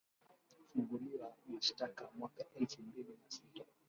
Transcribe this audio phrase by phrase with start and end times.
[0.67, 3.63] funguliwa mashtaka mwaka elfu mbili na sita